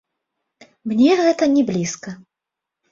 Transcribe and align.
Мне 0.93 1.11
гэта 1.21 1.43
не 1.59 1.63
блізка. 1.69 2.17